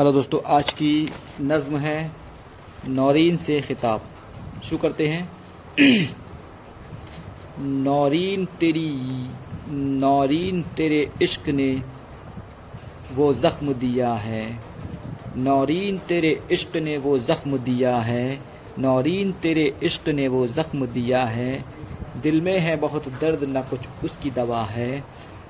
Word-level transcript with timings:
Hello 0.00 0.12
दोस्तों, 0.12 0.40
आज 0.46 0.72
की 0.72 1.08
नज़्म 1.40 1.76
है 1.78 2.12
नौरीन 2.88 3.36
से 3.36 3.60
ख़िताब। 3.60 4.02
शुरू 4.64 4.78
करते 4.78 5.06
हैं। 5.08 5.32
नौरीन 7.60 8.44
तेरी, 8.44 8.90
नौरीन 9.70 10.62
तेरे 10.62 11.10
इश्क 11.22 11.48
ने 11.48 11.82
वो 13.12 13.34
ज़ख्म 13.34 13.72
दिया 13.72 14.14
है। 14.14 14.60
नौरीन 15.36 15.98
तेरे 15.98 16.42
इश्क 16.52 16.76
ने 16.76 16.98
वो 16.98 17.18
ज़ख्म 17.18 17.58
दिया 17.58 17.96
है। 17.98 18.40
नौरीन 18.78 19.32
तेरे 19.32 19.74
इश्क 19.82 20.08
ने 20.08 20.28
वो 20.28 20.46
ज़ख्म 20.46 20.86
दिया 20.86 21.24
है। 21.24 21.64
दिल 22.22 22.40
में 22.40 22.58
है 22.58 22.76
बहुत 22.76 23.08
दर्द, 23.08 23.44
न 23.56 23.62
कुछ 23.62 23.80
उसकी 24.04 24.30
दवा 24.30 24.64
है। 24.64 25.04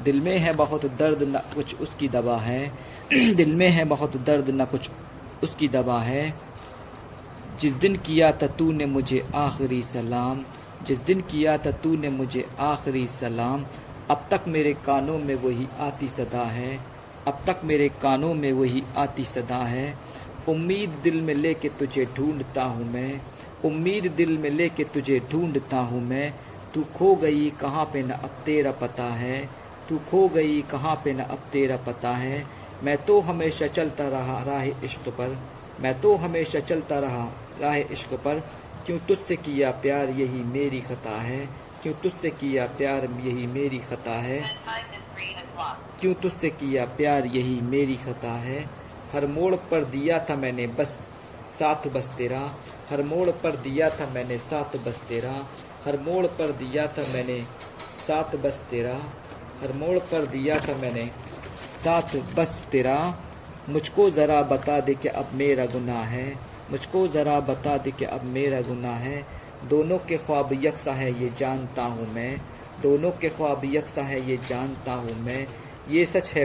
दिल 0.00 0.20
में 0.20 0.38
है 0.38 0.52
बहुत 0.52 0.86
दर्द 0.86 1.22
न 1.22 1.40
कुछ 1.54 1.80
उसकी 1.80 2.08
दवा 2.08 2.38
है। 2.38 2.72
दिल 3.34 3.54
में 3.54 3.68
है 3.68 3.84
बहुत 3.84 4.16
दर्द 4.16 4.50
न 4.50 4.64
कुछ 4.64 4.90
उसकी 5.42 5.68
दवा 5.68 6.00
है। 6.00 6.34
जिस 7.60 7.72
दिन 7.72 7.96
किया 7.96 8.32
था 8.32 8.46
तूने 8.46 8.86
मुझे 8.86 9.26
आखिरी 9.34 9.82
सलाम, 9.82 10.44
जिस 10.86 10.98
दिन 10.98 11.20
किया 11.20 11.58
था 11.58 11.70
तूने 11.70 12.08
मुझे 12.08 12.46
आखिरी 12.58 13.06
सलाम, 13.06 13.66
अब 14.10 14.26
तक 14.30 14.40
मेरे 14.48 14.74
कानों 14.74 15.18
में 15.18 15.34
वही 15.34 15.68
आती 15.78 16.08
सदा 16.08 16.42
है। 16.42 16.80
अब 17.28 17.42
तक 17.46 17.60
मेरे 17.64 17.88
कानों 17.88 18.34
में 18.34 18.52
वही 18.52 18.82
आती 18.96 19.24
सदा 19.24 19.58
है। 19.58 19.98
उम्मीद 20.48 20.90
दिल 20.90 21.20
में 21.20 21.34
लेके 21.34 21.68
तुझे 21.68 22.08
ढूंढता 22.16 22.64
हूँ 22.64 22.92
मैं। 22.92 23.20
उम्मीद 23.64 24.06
दिल 24.06 24.38
में 24.38 24.50
लेके 24.50 24.84
तुझे 24.84 25.20
ढूंढता 25.32 25.78
हूँ 25.78 26.02
मैं। 26.02 26.34
तू 26.74 26.84
खो 26.84 27.16
गई 27.16 27.50
कहाँ 27.50 27.84
पे 27.84 28.02
न, 28.02 28.10
अब 28.10 28.30
तेरा 28.46 28.72
पता 28.72 29.04
है। 29.04 29.63
तू 29.88 29.98
खो 29.98 30.28
गई, 30.28 30.62
कहाँ 30.62 31.00
पे 31.04 31.12
न 31.12 31.18
अब 31.18 31.38
तेरा 31.52 31.76
पता 31.76 32.10
है। 32.10 32.46
मैं 32.82 33.04
तो 33.04 33.20
हमेशा 33.20 33.66
चलता 33.66 34.08
रहा 34.08 34.44
राह 34.44 34.62
इश्क 34.62 35.08
पर। 35.08 35.38
मैं 35.80 36.00
तो 36.00 36.16
हमेशा 36.16 36.60
चलता 36.60 36.98
रहा 36.98 37.32
राह 37.60 37.76
इश्क 37.76 38.14
पर। 38.14 38.42
क्यों 38.86 38.98
तुझसे 38.98 39.36
किया 39.36 39.70
प्यार 39.70 40.08
यही 40.08 40.44
मेरी 40.44 40.80
खता 40.80 41.10
है? 41.10 41.48
क्यों 41.82 41.94
तुझसे 41.94 42.30
किया 42.30 42.66
प्यार 42.66 43.04
यही 43.04 43.46
मेरी 43.46 43.78
खता 43.78 44.10
है? 44.10 44.56
क्यों 46.00 46.14
तुझसे 46.14 46.50
किया 46.50 46.84
प्यार 46.84 47.26
यही 47.26 47.60
मेरी 47.60 47.96
खता 47.96 48.32
है? 48.32 48.70
हर 49.12 49.26
मोड़ 49.26 49.54
पर 49.54 49.84
दिया 49.84 50.26
था 50.30 50.36
मैंने 50.36 50.66
बस 50.66 50.86
साथ 51.60 51.88
बस 51.88 52.04
तेरा। 52.18 52.54
हर 52.90 53.02
मोड़ 53.02 53.30
पर 53.30 53.56
दिया 53.56 53.90
था 53.90 54.10
मैंने 54.14 54.38
साथ 54.38 54.76
बस 54.76 54.96
तेरा। 55.08 55.46
हर 55.84 56.00
मोड़ 56.00 56.26
पर 56.26 56.52
दिया 56.52 56.86
था 56.86 57.12
मैंने 57.12 57.42
साथ 58.08 58.36
बस 58.36 58.58
तेरा। 58.70 59.00
हर 59.62 59.72
मोड़ 59.72 59.98
कर 59.98 60.26
दिया 60.26 60.60
था 60.60 60.76
मैंने। 60.76 61.06
साथ, 61.84 62.16
बस 62.34 62.64
तेरा। 62.72 63.18
मुझको 63.68 64.10
ज़रा 64.10 64.42
बता 64.42 64.80
दे 64.80 64.94
कि 64.94 65.08
अब 65.08 65.28
मेरा 65.34 65.66
गुनाह 65.66 66.02
है। 66.02 66.38
मुझको 66.70 67.08
ज़रा 67.08 67.40
बता 67.40 67.78
दे 67.78 67.90
कि 67.90 68.04
अब 68.04 68.24
मेरा 68.24 68.60
गुनाह 68.60 68.96
है। 68.96 69.26
दोनों 69.64 69.98
के 69.98 70.16
ख्वाब 70.16 70.50
यकसा 70.52 70.92
है, 70.92 71.22
ये 71.22 71.32
जानता 71.38 71.82
हूँ 71.82 72.14
मैं। 72.14 72.40
दोनों 72.82 73.10
के 73.10 73.28
ख्वाब 73.28 73.60
यकसा 73.64 74.02
है, 74.02 74.28
ये 74.28 74.36
जानता 74.48 74.92
हूँ 74.92 75.20
मैं। 75.20 75.46
ये 75.90 76.04
सच 76.04 76.32
है, 76.32 76.44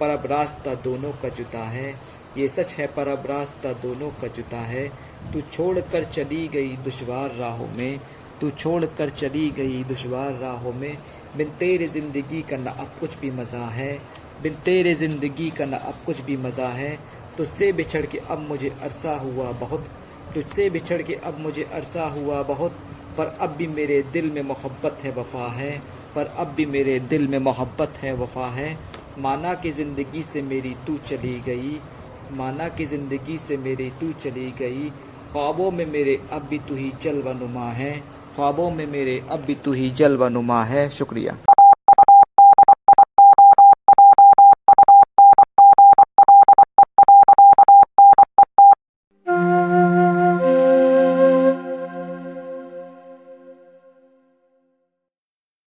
पर 0.00 0.08
अब 0.08 0.26
रास्ता 0.26 0.74
दोनों 0.74 1.12
का 1.12 1.28
जुदा 1.28 1.64
है। 1.64 1.94
ये 2.36 2.48
सच 2.48 2.72
है, 2.72 2.86
पर 2.86 3.08
अब 3.08 3.22
रास्ता 3.26 3.72
दोनों 3.72 4.10
का 4.10 4.26
जुदा 4.26 4.60
है। 4.60 4.88
तू 5.32 5.40
छोड़ 5.40 5.78
कर 5.78 6.04
चली 6.04 6.48
गई 6.48 6.68
दुशवार 6.68 7.30
राहों 7.30 7.68
में। 7.68 8.00
तू 8.40 8.50
छोड़ 8.50 8.84
कर 8.84 9.08
चली 9.08 9.50
गई 9.50 9.84
दुशवार 9.84 10.32
राहों 10.32 10.72
में। 10.72 10.98
बिन 11.36 11.50
तेरे 11.50 11.86
ज़िंदगी 11.88 12.40
का 12.42 12.56
न 12.56 12.66
अब 12.66 12.94
कुछ 13.00 13.18
भी 13.18 13.30
मज़ा 13.30 13.64
है। 13.68 13.92
बिन 14.42 14.54
तेरे 14.64 14.94
ज़िंदगी 14.94 15.50
का 15.50 15.64
न 15.64 15.72
अब 15.72 15.98
कुछ 16.06 16.20
भी 16.20 16.36
मज़ा 16.36 16.68
है। 16.68 16.98
तुझसे 17.36 17.72
बिछड़ 17.72 18.04
के 18.06 18.18
अब 18.18 18.46
मुझे 18.48 18.68
अरसा 18.82 19.14
हुआ 19.16 19.50
बहुत। 19.52 19.86
तुझसे 20.34 20.68
बिछड़ 20.70 21.00
के 21.02 21.14
अब 21.14 21.38
मुझे 21.40 21.62
अरसा 21.62 22.08
हुआ 22.08 22.42
बहुत। 22.42 22.78
पर 23.18 23.26
अब 23.40 23.50
भी 23.50 23.66
मेरे 23.66 24.02
दिल 24.12 24.30
में 24.30 24.42
मोहब्बत 24.42 24.98
है, 25.04 25.12
वफा 25.12 25.46
है। 25.52 25.70
पर 26.14 26.26
अब 26.26 26.46
भी 26.46 26.66
मेरे 26.66 26.98
दिल 27.00 27.28
में 27.28 27.38
मोहब्बत 27.38 27.98
है, 28.02 28.14
वफा 28.16 28.46
है। 28.46 28.78
माना 29.18 29.54
कि 29.54 29.70
ज़िंदगी 29.70 30.22
से 30.22 30.42
मेरी 30.42 30.74
तू 30.86 30.96
चली 31.06 31.38
गई। 31.40 31.80
माना 32.32 32.68
कि 32.68 32.86
ज़िंदगी 32.86 33.36
से 33.38 33.56
मेरी 33.56 33.90
तू 33.90 34.12
चली 34.12 34.50
गई। 34.58 34.90
ख्वाबों 35.32 35.70
में 35.70 35.86
मेरे 35.86 36.20
अब 36.32 36.42
भी 36.42 36.58
तू 36.58 36.74
ही 36.74 36.92
जलवा 37.02 37.32
नुमा 37.32 37.70
है। 37.70 37.92
ख्वाबों 38.36 38.70
में 38.70 38.86
मेरे 38.86 39.20
अब 39.30 39.40
भी 39.40 39.54
तू 39.64 39.72
ही 39.72 39.90
जलवा 39.90 40.28
नुमा 40.28 40.62
है 40.64 40.88
शुक्रिया। 40.90 41.36